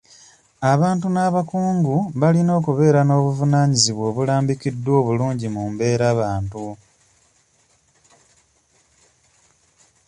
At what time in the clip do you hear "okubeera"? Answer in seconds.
2.59-3.01